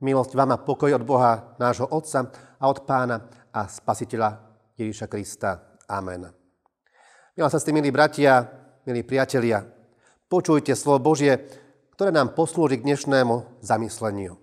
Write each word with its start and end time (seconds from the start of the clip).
Milosť 0.00 0.32
vám 0.32 0.56
a 0.56 0.62
pokoj 0.64 0.96
od 0.96 1.04
Boha, 1.04 1.52
nášho 1.60 1.84
Otca 1.84 2.32
a 2.56 2.64
od 2.72 2.88
Pána 2.88 3.20
a 3.52 3.68
Spasiteľa 3.68 4.32
Ježíša 4.72 5.12
Krista. 5.12 5.76
Amen. 5.92 6.24
Milá 7.36 7.52
sa 7.52 7.60
milí 7.68 7.92
bratia, 7.92 8.48
milí 8.88 9.04
priatelia, 9.04 9.60
počujte 10.24 10.72
slovo 10.72 11.12
Božie, 11.12 11.36
ktoré 11.92 12.16
nám 12.16 12.32
poslúži 12.32 12.80
k 12.80 12.88
dnešnému 12.88 13.60
zamysleniu. 13.60 14.40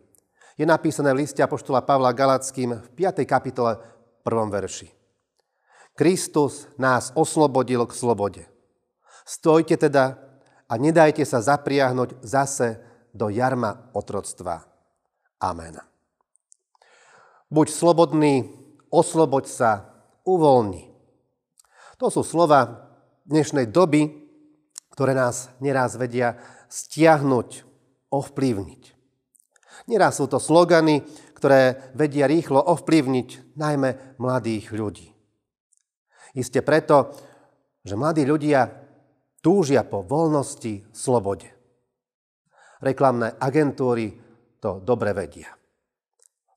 Je 0.62 0.66
napísané 0.70 1.10
v 1.18 1.26
liste 1.26 1.42
Apoštola 1.42 1.82
Pavla 1.82 2.14
Galackým 2.14 2.78
v 2.78 2.88
5. 2.94 3.26
kapitole 3.26 3.82
1. 4.22 4.54
verši. 4.54 4.94
Kristus 5.98 6.70
nás 6.78 7.10
oslobodil 7.18 7.82
k 7.90 7.98
slobode. 7.98 8.44
Stojte 9.26 9.74
teda 9.74 10.22
a 10.70 10.74
nedajte 10.78 11.26
sa 11.26 11.42
zapriahnuť 11.42 12.22
zase 12.22 12.78
do 13.10 13.34
jarma 13.34 13.90
otroctva. 13.98 14.67
Amen. 15.38 15.78
Buď 17.48 17.68
slobodný, 17.70 18.50
osloboď 18.90 19.46
sa, 19.46 19.72
uvoľni. 20.26 20.90
To 22.02 22.10
sú 22.10 22.26
slova 22.26 22.90
dnešnej 23.30 23.70
doby, 23.70 24.28
ktoré 24.92 25.14
nás 25.14 25.54
neraz 25.62 25.96
vedia 25.96 26.42
stiahnuť, 26.68 27.64
ovplyvniť. 28.10 28.84
Neraz 29.88 30.20
sú 30.20 30.26
to 30.26 30.42
slogany, 30.42 31.06
ktoré 31.38 31.94
vedia 31.94 32.26
rýchlo 32.26 32.60
ovplyvniť 32.60 33.56
najmä 33.56 34.18
mladých 34.18 34.74
ľudí. 34.74 35.14
Isté 36.34 36.66
preto, 36.66 37.14
že 37.86 37.94
mladí 37.94 38.26
ľudia 38.26 38.68
túžia 39.40 39.86
po 39.86 40.02
voľnosti, 40.04 40.92
slobode. 40.92 41.48
Reklamné 42.82 43.38
agentúry 43.38 44.27
to 44.60 44.82
dobre 44.82 45.14
vedia. 45.14 45.54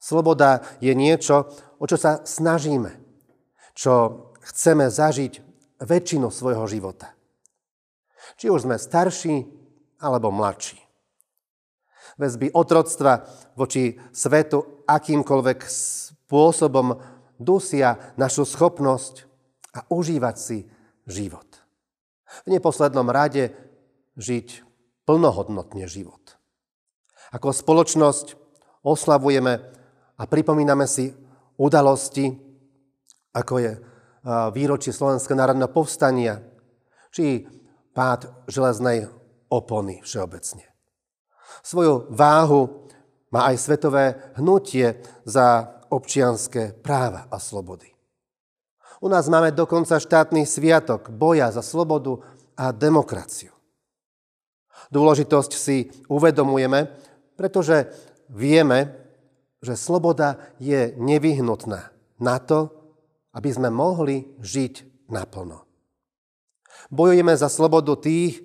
Sloboda 0.00 0.64
je 0.80 0.96
niečo, 0.96 1.52
o 1.76 1.84
čo 1.84 2.00
sa 2.00 2.24
snažíme, 2.24 2.96
čo 3.76 4.26
chceme 4.40 4.88
zažiť 4.88 5.44
väčšinu 5.84 6.32
svojho 6.32 6.64
života. 6.64 7.12
Či 8.40 8.48
už 8.48 8.64
sme 8.64 8.80
starší 8.80 9.44
alebo 10.00 10.32
mladší. 10.32 10.80
Väzby 12.16 12.52
otroctva 12.52 13.28
voči 13.56 13.96
svetu 14.12 14.84
akýmkoľvek 14.88 15.60
spôsobom 15.68 16.96
dusia 17.36 18.16
našu 18.16 18.48
schopnosť 18.48 19.28
a 19.76 19.84
užívať 19.88 20.36
si 20.36 20.58
život. 21.04 21.48
V 22.46 22.56
neposlednom 22.56 23.08
rade 23.08 23.52
žiť 24.16 24.64
plnohodnotne 25.04 25.84
život. 25.88 26.39
Ako 27.30 27.54
spoločnosť 27.54 28.34
oslavujeme 28.82 29.52
a 30.18 30.22
pripomíname 30.26 30.86
si 30.90 31.14
udalosti, 31.56 32.26
ako 33.30 33.54
je 33.62 33.72
výročie 34.52 34.90
Slovenského 34.92 35.38
národného 35.38 35.70
povstania, 35.70 36.42
či 37.14 37.46
pád 37.94 38.46
železnej 38.50 39.08
opony 39.50 40.02
všeobecne. 40.02 40.66
Svoju 41.62 42.10
váhu 42.10 42.86
má 43.30 43.50
aj 43.50 43.56
svetové 43.62 44.34
hnutie 44.38 45.02
za 45.26 45.78
občianské 45.90 46.74
práva 46.74 47.26
a 47.30 47.38
slobody. 47.38 47.90
U 49.00 49.08
nás 49.08 49.26
máme 49.32 49.50
dokonca 49.54 49.96
štátny 49.96 50.44
sviatok 50.44 51.08
boja 51.08 51.48
za 51.50 51.64
slobodu 51.64 52.20
a 52.58 52.70
demokraciu. 52.70 53.54
Dôležitosť 54.92 55.52
si 55.56 55.88
uvedomujeme, 56.10 56.90
pretože 57.40 57.88
vieme, 58.28 58.92
že 59.64 59.72
sloboda 59.72 60.36
je 60.60 60.92
nevyhnutná 61.00 61.88
na 62.20 62.36
to, 62.36 62.68
aby 63.32 63.48
sme 63.48 63.72
mohli 63.72 64.28
žiť 64.44 65.08
naplno. 65.08 65.64
Bojujeme 66.92 67.32
za 67.32 67.48
slobodu 67.48 67.96
tých, 67.96 68.44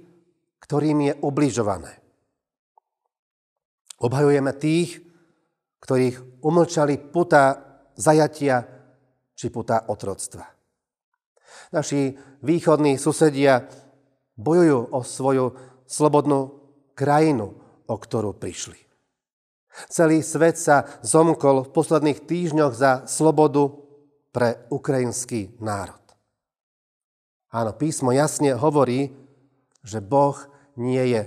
ktorým 0.64 1.12
je 1.12 1.14
ubližované. 1.20 1.92
Obhajujeme 4.00 4.56
tých, 4.56 5.04
ktorých 5.84 6.40
umlčali 6.40 6.96
puta 6.96 7.60
zajatia 8.00 8.64
či 9.36 9.52
puta 9.52 9.92
otroctva. 9.92 10.48
Naši 11.76 12.16
východní 12.48 12.96
susedia 12.96 13.68
bojujú 14.40 14.80
o 14.96 15.00
svoju 15.04 15.46
slobodnú 15.84 16.64
krajinu, 16.96 17.60
o 17.86 17.96
ktorú 18.00 18.34
prišli. 18.40 18.85
Celý 19.92 20.24
svet 20.24 20.56
sa 20.56 20.88
zomkol 21.04 21.68
v 21.68 21.74
posledných 21.76 22.24
týždňoch 22.24 22.74
za 22.74 22.92
slobodu 23.06 23.76
pre 24.32 24.68
ukrajinský 24.72 25.60
národ. 25.60 26.00
Áno, 27.52 27.72
písmo 27.76 28.12
jasne 28.12 28.56
hovorí, 28.56 29.16
že 29.84 30.04
Boh 30.04 30.36
nie 30.76 31.16
je 31.16 31.22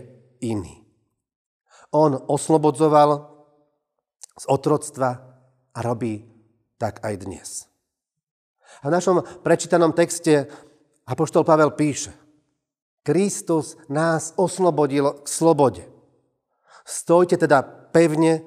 iný. 0.45 0.85
On 1.89 2.13
oslobodzoval 2.13 3.33
z 4.37 4.45
otroctva 4.45 5.11
a 5.73 5.79
robí 5.81 6.29
tak 6.77 7.01
aj 7.01 7.15
dnes. 7.25 7.49
A 8.85 8.93
v 8.93 8.95
našom 8.95 9.25
prečítanom 9.41 9.97
texte 9.97 10.47
Apoštol 11.09 11.43
Pavel 11.49 11.73
píše, 11.73 12.13
Kristus 13.01 13.81
nás 13.89 14.37
oslobodil 14.37 15.25
k 15.25 15.27
slobode. 15.27 15.89
Stojte 16.85 17.41
teda 17.41 17.78
pevne 17.99 18.47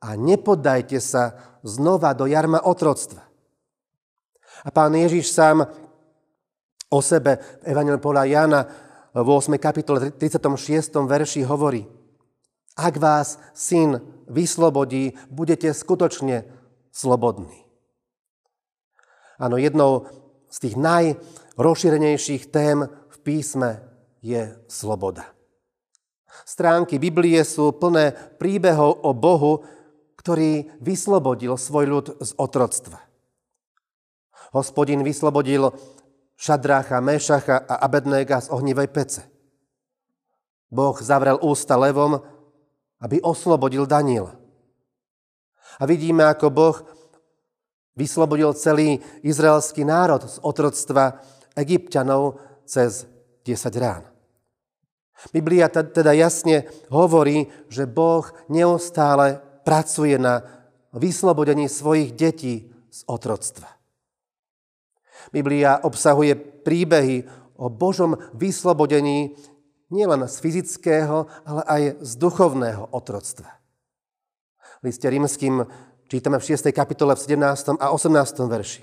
a 0.00 0.16
nepodajte 0.16 0.96
sa 0.96 1.36
znova 1.60 2.16
do 2.16 2.24
jarma 2.24 2.64
otroctva. 2.64 3.20
A 4.64 4.68
pán 4.72 4.96
Ježiš 4.96 5.28
sám 5.28 5.68
o 6.88 6.98
sebe 7.04 7.36
v 7.60 7.68
Evangeliu 7.68 8.00
podľa 8.00 8.24
Jana 8.24 8.60
v 9.12 9.28
8. 9.28 9.60
kapitole 9.60 10.16
36. 10.16 11.04
verši 11.04 11.44
hovorí 11.44 11.84
Ak 12.80 12.96
vás 12.96 13.36
syn 13.52 14.00
vyslobodí, 14.24 15.12
budete 15.28 15.68
skutočne 15.68 16.48
slobodní. 16.88 17.68
Áno, 19.36 19.60
jednou 19.60 20.08
z 20.48 20.56
tých 20.64 20.74
najrozšírenejších 20.80 22.48
tém 22.48 22.88
v 22.88 23.16
písme 23.20 23.84
je 24.24 24.56
sloboda. 24.66 25.37
Stránky 26.44 27.00
Biblie 27.00 27.40
sú 27.44 27.72
plné 27.76 28.12
príbehov 28.36 29.04
o 29.04 29.10
Bohu, 29.16 29.64
ktorý 30.18 30.68
vyslobodil 30.82 31.56
svoj 31.56 31.84
ľud 31.88 32.06
z 32.20 32.30
otroctva. 32.36 33.00
Hospodin 34.52 35.04
vyslobodil 35.04 35.72
Šadrácha, 36.38 37.00
Mešacha 37.02 37.64
a 37.66 37.74
Abednéga 37.82 38.40
z 38.40 38.48
ohnivej 38.52 38.88
pece. 38.92 39.22
Boh 40.68 40.96
zavrel 41.00 41.40
ústa 41.40 41.80
levom, 41.80 42.20
aby 43.00 43.22
oslobodil 43.24 43.88
Daniela. 43.88 44.36
A 45.78 45.86
vidíme, 45.86 46.26
ako 46.26 46.46
Boh 46.50 46.76
vyslobodil 47.96 48.54
celý 48.54 49.00
izraelský 49.24 49.82
národ 49.86 50.26
z 50.26 50.36
otroctva 50.42 51.22
egyptianov 51.56 52.38
cez 52.68 53.06
10 53.42 53.82
rán. 53.82 54.17
Biblia 55.34 55.66
teda 55.66 56.14
jasne 56.14 56.70
hovorí, 56.94 57.50
že 57.66 57.90
Boh 57.90 58.22
neustále 58.46 59.42
pracuje 59.66 60.14
na 60.14 60.46
vyslobodení 60.94 61.66
svojich 61.66 62.14
detí 62.14 62.70
z 62.88 63.00
otroctva. 63.10 63.66
Biblia 65.34 65.82
obsahuje 65.82 66.38
príbehy 66.38 67.26
o 67.58 67.66
Božom 67.66 68.16
vyslobodení 68.32 69.34
nielen 69.90 70.24
z 70.30 70.36
fyzického, 70.38 71.26
ale 71.44 71.62
aj 71.66 71.82
z 72.00 72.12
duchovného 72.16 72.94
otroctva. 72.94 73.58
V 74.78 74.82
liste 74.86 75.10
rímským 75.10 75.66
čítame 76.06 76.38
v 76.38 76.46
6. 76.54 76.70
kapitole 76.70 77.18
v 77.18 77.20
17. 77.26 77.82
a 77.82 77.86
18. 77.90 78.14
verši. 78.46 78.82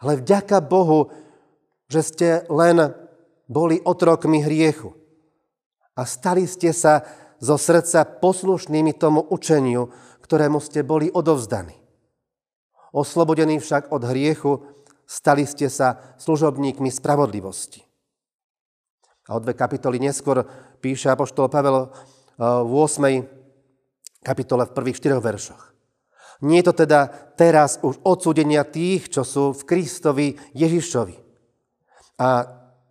Ale 0.00 0.18
vďaka 0.18 0.64
Bohu, 0.64 1.12
že 1.86 2.00
ste 2.02 2.28
len 2.48 2.96
boli 3.46 3.78
otrokmi 3.84 4.40
hriechu 4.40 5.01
a 5.96 6.02
stali 6.08 6.48
ste 6.48 6.72
sa 6.72 7.04
zo 7.42 7.58
srdca 7.58 8.06
poslušnými 8.06 8.94
tomu 8.96 9.20
učeniu, 9.28 9.90
ktorému 10.22 10.62
ste 10.62 10.86
boli 10.86 11.10
odovzdaní. 11.10 11.74
Oslobodení 12.94 13.58
však 13.58 13.90
od 13.90 14.02
hriechu, 14.06 14.52
stali 15.08 15.44
ste 15.44 15.66
sa 15.66 16.16
služobníkmi 16.20 16.88
spravodlivosti. 16.88 17.82
A 19.28 19.36
o 19.36 19.42
dve 19.42 19.58
kapitoly 19.58 19.98
neskôr 19.98 20.44
píše 20.78 21.10
Apoštol 21.10 21.50
Pavel 21.50 21.76
eh, 21.82 21.90
v 22.40 22.72
8. 22.72 24.22
kapitole 24.22 24.66
v 24.68 24.74
prvých 24.74 24.98
štyroch 24.98 25.22
veršoch. 25.22 25.62
Nie 26.42 26.62
je 26.62 26.74
to 26.74 26.86
teda 26.86 27.06
teraz 27.38 27.78
už 27.86 28.02
odsúdenia 28.02 28.66
tých, 28.66 29.14
čo 29.14 29.22
sú 29.22 29.54
v 29.54 29.62
Kristovi 29.62 30.34
Ježišovi. 30.58 31.14
A 32.18 32.28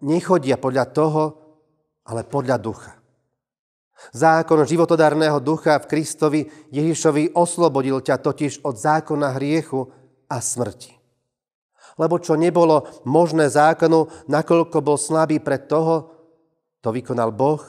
nechodia 0.07 0.55
podľa 0.55 0.85
toho, 0.95 1.21
ale 2.07 2.25
podľa 2.25 2.57
ducha. 2.57 2.93
Zákon 4.09 4.65
životodárneho 4.65 5.37
ducha 5.37 5.77
v 5.77 5.85
Kristovi 5.85 6.41
Ježišovi 6.73 7.37
oslobodil 7.37 8.01
ťa 8.01 8.17
totiž 8.17 8.65
od 8.65 8.73
zákona 8.73 9.37
hriechu 9.37 9.93
a 10.25 10.41
smrti. 10.41 10.97
Lebo 12.01 12.17
čo 12.17 12.33
nebolo 12.33 12.89
možné 13.05 13.51
zákonu, 13.51 14.09
nakoľko 14.25 14.77
bol 14.81 14.97
slabý 14.97 15.37
pred 15.37 15.69
toho, 15.69 16.09
to 16.81 16.89
vykonal 16.89 17.29
Boh, 17.29 17.61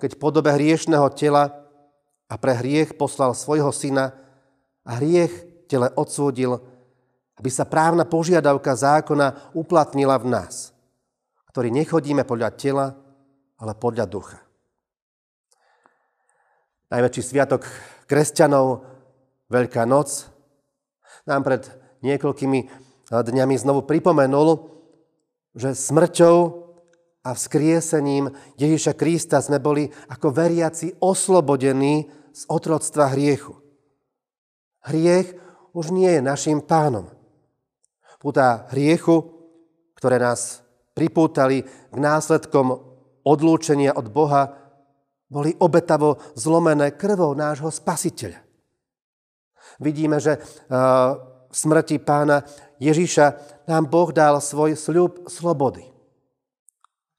keď 0.00 0.16
v 0.16 0.20
podobe 0.22 0.50
hriešného 0.56 1.04
tela 1.12 1.68
a 2.30 2.34
pre 2.40 2.56
hriech 2.56 2.96
poslal 2.96 3.36
svojho 3.36 3.68
syna 3.74 4.16
a 4.88 4.96
hriech 4.96 5.66
tele 5.68 5.92
odsúdil, 5.92 6.56
aby 7.36 7.50
sa 7.52 7.68
právna 7.68 8.08
požiadavka 8.08 8.72
zákona 8.72 9.52
uplatnila 9.52 10.16
v 10.16 10.32
nás, 10.32 10.72
ktorí 11.52 11.68
nechodíme 11.68 12.24
podľa 12.24 12.50
tela, 12.56 12.86
ale 13.58 13.74
podľa 13.74 14.06
ducha. 14.06 14.38
Najväčší 16.88 17.22
sviatok 17.22 17.68
kresťanov, 18.08 18.98
Veľká 19.48 19.88
noc, 19.88 20.28
nám 21.24 21.40
pred 21.40 21.64
niekoľkými 22.04 22.68
dňami 23.08 23.54
znovu 23.56 23.88
pripomenul, 23.88 24.68
že 25.56 25.72
smrťou 25.72 26.36
a 27.24 27.32
vzkriesením 27.32 28.28
Ježiša 28.60 28.92
Krista 28.92 29.40
sme 29.40 29.56
boli 29.56 29.88
ako 30.12 30.32
veriaci 30.32 31.00
oslobodení 31.00 32.12
z 32.36 32.42
otroctva 32.44 33.16
hriechu. 33.16 33.56
Hriech 34.84 35.32
už 35.72 35.96
nie 35.96 36.08
je 36.12 36.20
našim 36.20 36.60
pánom. 36.60 37.08
Púta 38.20 38.68
hriechu, 38.68 39.32
ktoré 39.96 40.20
nás 40.20 40.60
pripútali 40.92 41.64
k 41.64 41.96
následkom 41.96 42.87
odlúčenia 43.28 43.92
od 43.92 44.08
Boha, 44.08 44.56
boli 45.28 45.52
obetavo 45.60 46.16
zlomené 46.32 46.96
krvou 46.96 47.36
nášho 47.36 47.68
spasiteľa. 47.68 48.40
Vidíme, 49.76 50.16
že 50.16 50.40
v 50.72 51.52
smrti 51.52 52.00
pána 52.00 52.48
Ježiša 52.80 53.26
nám 53.68 53.92
Boh 53.92 54.08
dal 54.08 54.40
svoj 54.40 54.72
sľub 54.72 55.28
slobody. 55.28 55.84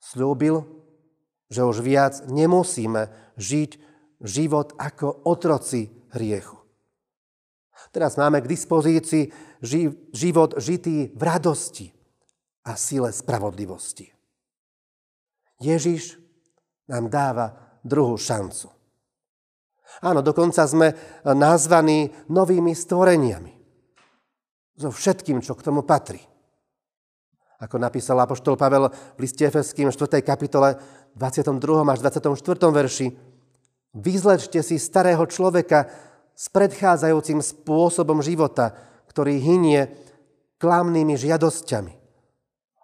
Sľúbil, 0.01 0.65
že 1.53 1.61
už 1.61 1.85
viac 1.85 2.25
nemusíme 2.25 3.13
žiť 3.37 3.71
život 4.25 4.73
ako 4.81 5.29
otroci 5.29 5.93
hriechu. 6.09 6.57
Teraz 7.93 8.17
máme 8.17 8.41
k 8.41 8.49
dispozícii 8.49 9.29
život 10.13 10.57
žitý 10.57 11.13
v 11.13 11.21
radosti 11.21 11.87
a 12.65 12.73
sile 12.73 13.13
spravodlivosti. 13.13 14.18
Ježiš 15.59 16.15
nám 16.87 17.11
dáva 17.11 17.77
druhú 17.83 18.15
šancu. 18.15 18.71
Áno, 19.99 20.23
dokonca 20.23 20.63
sme 20.63 20.95
nazvaní 21.27 22.09
novými 22.31 22.71
stvoreniami. 22.71 23.53
So 24.79 24.95
všetkým, 24.95 25.43
čo 25.43 25.59
k 25.59 25.65
tomu 25.67 25.83
patrí. 25.83 26.23
Ako 27.59 27.75
napísal 27.75 28.15
apoštol 28.23 28.55
Pavel 28.55 28.87
v 28.87 29.19
liste 29.19 29.43
Efeským 29.43 29.91
4. 29.91 30.23
kapitole 30.23 30.79
22. 31.19 31.59
až 31.83 31.99
24. 31.99 32.31
verši. 32.71 33.07
Vyzlečte 33.99 34.63
si 34.63 34.79
starého 34.79 35.27
človeka 35.27 35.91
s 36.31 36.47
predchádzajúcim 36.55 37.43
spôsobom 37.43 38.23
života, 38.23 38.71
ktorý 39.11 39.43
hynie 39.43 39.91
klamnými 40.63 41.19
žiadosťami. 41.19 41.98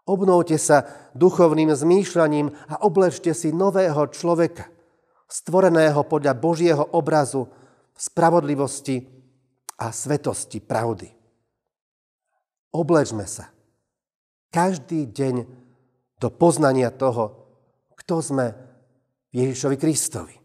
Obnovte 0.05 0.61
sa 0.61 0.85
duchovným 1.17 1.73
zmýšľaním 1.73 2.53
a 2.53 2.85
oblečte 2.85 3.33
si 3.33 3.49
nového 3.49 4.05
človeka, 4.13 4.69
stvoreného 5.25 6.05
podľa 6.05 6.33
Božieho 6.37 6.85
obrazu 6.93 7.49
spravodlivosti 7.97 9.01
a 9.81 9.89
svetosti 9.89 10.61
pravdy. 10.61 11.09
Oblečme 12.75 13.25
sa 13.25 13.49
každý 14.53 15.09
deň 15.09 15.35
do 16.21 16.27
poznania 16.29 16.93
toho, 16.93 17.49
kto 17.97 18.21
sme 18.21 18.45
Ježišovi 19.33 19.75
Kristovi. 19.75 20.35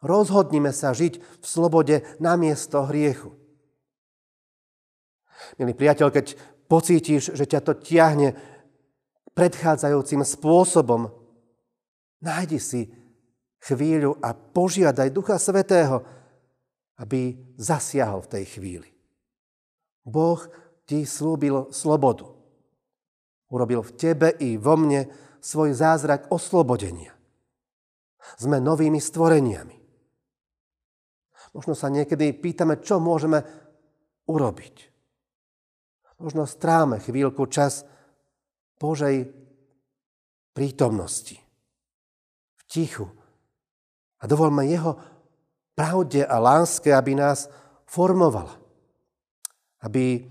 Rozhodnime 0.00 0.72
sa 0.72 0.96
žiť 0.96 1.42
v 1.42 1.44
slobode 1.44 2.00
namiesto 2.22 2.88
hriechu. 2.88 3.36
Milý 5.60 5.76
priateľ, 5.76 6.08
keď 6.08 6.26
pocítiš, 6.70 7.36
že 7.36 7.44
ťa 7.44 7.60
to 7.60 7.72
tiahne 7.76 8.32
predchádzajúcim 9.34 10.22
spôsobom, 10.26 11.10
nájdi 12.20 12.58
si 12.58 12.80
chvíľu 13.60 14.16
a 14.20 14.32
požiadaj 14.32 15.12
Ducha 15.12 15.36
Svetého, 15.36 16.02
aby 17.00 17.36
zasiahol 17.56 18.24
v 18.24 18.32
tej 18.38 18.44
chvíli. 18.56 18.90
Boh 20.04 20.40
ti 20.84 21.04
slúbil 21.08 21.72
slobodu. 21.72 22.28
Urobil 23.50 23.82
v 23.82 23.94
tebe 23.96 24.28
i 24.38 24.56
vo 24.60 24.78
mne 24.78 25.08
svoj 25.40 25.74
zázrak 25.74 26.30
oslobodenia. 26.30 27.16
Sme 28.36 28.60
novými 28.60 29.00
stvoreniami. 29.00 29.76
Možno 31.50 31.74
sa 31.74 31.90
niekedy 31.90 32.30
pýtame, 32.36 32.78
čo 32.78 33.02
môžeme 33.02 33.42
urobiť. 34.30 34.74
Možno 36.20 36.44
stráme 36.44 37.00
chvíľku 37.00 37.48
čas 37.48 37.82
Božej 38.80 39.28
prítomnosti. 40.56 41.36
V 42.56 42.62
tichu. 42.64 43.06
A 44.20 44.24
dovolme 44.24 44.64
Jeho 44.64 44.96
pravde 45.76 46.24
a 46.24 46.40
láske, 46.40 46.88
aby 46.88 47.12
nás 47.12 47.52
formovala. 47.84 48.56
Aby 49.84 50.24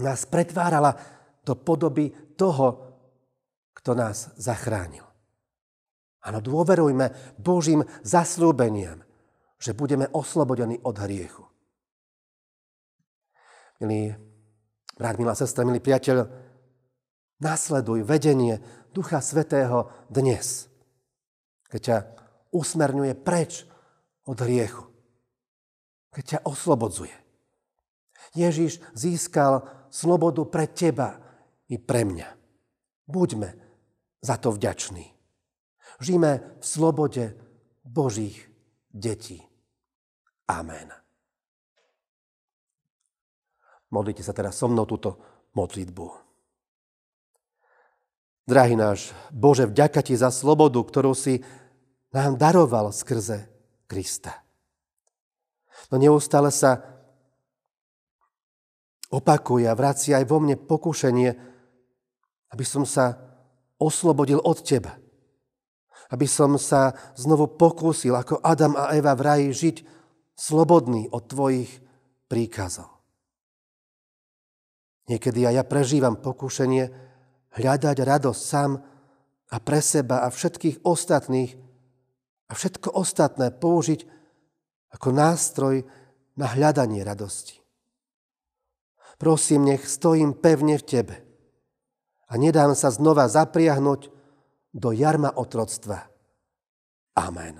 nás 0.00 0.24
pretvárala 0.24 0.96
do 1.44 1.52
podoby 1.52 2.12
toho, 2.36 2.88
kto 3.76 3.92
nás 3.92 4.32
zachránil. 4.36 5.04
Áno, 6.20 6.44
dôverujme 6.44 7.36
Božím 7.40 7.80
zaslúbeniam, 8.04 9.00
že 9.56 9.72
budeme 9.72 10.04
oslobodení 10.12 10.76
od 10.84 10.96
hriechu. 11.00 11.44
Milý 13.80 14.12
brat, 15.00 15.16
milá 15.16 15.32
sestra, 15.32 15.64
milý 15.64 15.80
priateľ, 15.80 16.49
nasleduj 17.40 18.04
vedenie 18.04 18.60
Ducha 18.92 19.24
Svetého 19.24 19.88
dnes, 20.12 20.68
keď 21.72 21.80
ťa 21.80 21.98
usmerňuje 22.52 23.12
preč 23.18 23.64
od 24.28 24.38
hriechu, 24.40 24.86
keď 26.12 26.24
ťa 26.24 26.38
oslobodzuje. 26.46 27.16
Ježiš 28.36 28.78
získal 28.94 29.66
slobodu 29.90 30.46
pre 30.46 30.70
teba, 30.70 31.30
i 31.70 31.78
pre 31.78 32.02
mňa. 32.02 32.28
Buďme 33.06 33.48
za 34.18 34.36
to 34.36 34.50
vďační. 34.50 35.06
Žijeme 36.02 36.58
v 36.58 36.64
slobode 36.66 37.24
Božích 37.86 38.50
detí. 38.90 39.38
Amen. 40.50 40.90
Modlite 43.90 44.22
sa 44.22 44.34
teraz 44.34 44.58
so 44.58 44.70
mnou 44.70 44.86
túto 44.86 45.18
modlitbu. 45.54 46.29
Drahý 48.48 48.74
náš 48.74 49.12
Bože, 49.30 49.68
vďaka 49.68 50.00
Ti 50.04 50.14
za 50.16 50.32
slobodu, 50.32 50.80
ktorú 50.80 51.12
si 51.14 51.40
nám 52.10 52.36
daroval 52.40 52.90
skrze 52.90 53.46
Krista. 53.86 54.42
No 55.90 55.98
neustále 55.98 56.54
sa 56.54 56.82
opakuje 59.10 59.66
a 59.66 59.74
vracia 59.74 60.22
aj 60.22 60.26
vo 60.26 60.38
mne 60.38 60.54
pokušenie, 60.54 61.30
aby 62.50 62.64
som 62.66 62.86
sa 62.86 63.18
oslobodil 63.78 64.38
od 64.38 64.58
teba. 64.62 64.94
Aby 66.10 66.26
som 66.26 66.58
sa 66.58 66.94
znovu 67.14 67.54
pokúsil, 67.54 68.18
ako 68.18 68.42
Adam 68.42 68.74
a 68.74 68.94
Eva 68.94 69.14
v 69.14 69.22
raji, 69.22 69.48
žiť 69.54 69.76
slobodný 70.34 71.06
od 71.10 71.26
tvojich 71.30 71.70
príkazov. 72.26 72.90
Niekedy 75.10 75.42
aj 75.46 75.54
ja 75.58 75.64
prežívam 75.66 76.18
pokušenie 76.18 77.09
hľadať 77.56 77.96
radosť 78.02 78.42
sám 78.42 78.78
a 79.50 79.56
pre 79.58 79.80
seba 79.82 80.22
a 80.22 80.28
všetkých 80.30 80.86
ostatných 80.86 81.58
a 82.50 82.52
všetko 82.54 82.94
ostatné 82.94 83.50
použiť 83.54 84.06
ako 84.94 85.08
nástroj 85.14 85.86
na 86.34 86.46
hľadanie 86.50 87.02
radosti. 87.02 87.58
Prosím, 89.18 89.68
nech 89.68 89.84
stojím 89.84 90.32
pevne 90.32 90.80
v 90.80 90.86
Tebe– 90.86 91.16
a 92.30 92.38
nedám 92.38 92.78
sa 92.78 92.94
znova 92.94 93.26
zapriahnuť 93.26 94.00
do 94.70 94.94
jarma 94.94 95.34
otroctva. 95.34 96.06
Amen. 97.18 97.58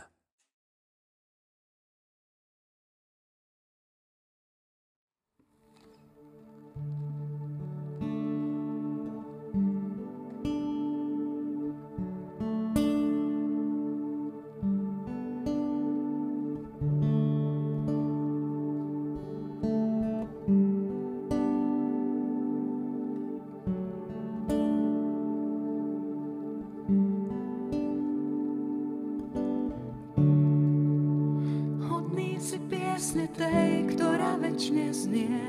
piesne 33.01 33.33
tej, 33.33 33.97
ktorá 33.97 34.37
väčšine 34.37 34.93
znie. 34.93 35.41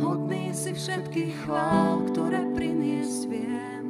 Hodný 0.00 0.56
si 0.56 0.72
všetkých 0.72 1.44
chvál, 1.44 2.08
ktoré 2.08 2.48
priniesť 2.56 3.20
viem. 3.28 3.84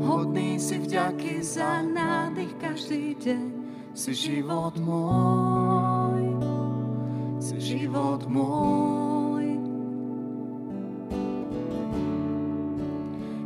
Hodný 0.00 0.56
si 0.56 0.80
vďaky 0.80 1.44
za 1.44 1.84
nádych 1.84 2.56
každý 2.56 3.20
deň. 3.20 3.46
Si 3.92 4.16
život 4.16 4.80
môj, 4.80 6.24
si 7.36 7.60
život 7.60 8.24
môj. 8.32 9.60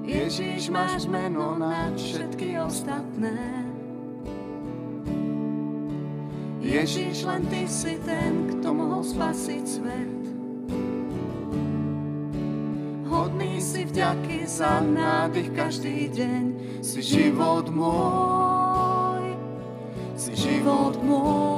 Ježíš, 0.06 0.70
máš 0.70 1.10
meno 1.10 1.58
nad 1.58 1.98
všetky 1.98 2.54
ostatné. 2.62 3.69
Ježíš, 6.70 7.26
len 7.26 7.42
Ty 7.50 7.66
si 7.66 7.98
ten, 8.06 8.46
kto 8.46 8.70
mohol 8.70 9.02
spasiť 9.02 9.64
svet. 9.66 10.22
Hodný 13.10 13.58
si 13.58 13.82
vďaky 13.90 14.46
za 14.46 14.78
nádych 14.78 15.50
každý 15.50 16.06
deň. 16.14 16.42
Si 16.78 17.02
život 17.02 17.66
môj, 17.74 19.34
si 20.14 20.30
život 20.38 20.94
môj. 21.02 21.49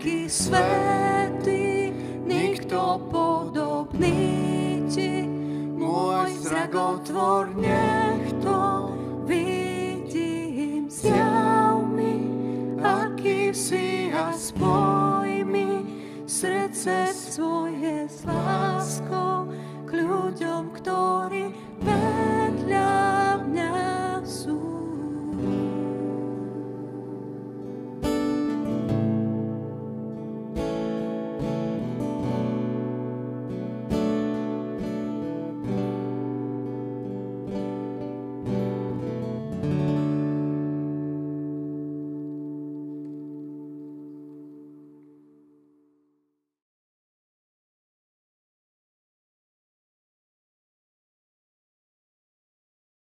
taký 0.00 0.32
svetý, 0.32 1.92
nikto 2.24 3.04
podobný 3.12 4.80
ti, 4.88 5.28
môj 5.76 6.40
zrak 6.40 6.72
otvor, 6.72 7.52
nech 7.52 8.32
to 8.40 8.96
vidím. 9.28 10.88
Zjav 10.88 11.84
mi, 11.84 12.16
aký 12.80 13.52
si 13.52 14.08
a 14.16 14.32
spoj 14.32 15.44
mi 15.44 15.84
srdce 16.24 17.12
svoje 17.12 18.08
s 18.08 18.24
láskou 18.24 19.52
k 19.84 20.00
ľuďom, 20.00 20.80
ktorí 20.80 21.49